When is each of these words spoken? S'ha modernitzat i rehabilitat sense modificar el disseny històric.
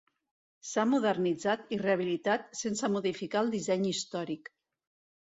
S'ha 0.69 0.85
modernitzat 0.93 1.69
i 1.77 1.79
rehabilitat 1.83 2.51
sense 2.65 2.93
modificar 2.97 3.47
el 3.47 3.57
disseny 3.61 3.89
històric. 3.95 4.55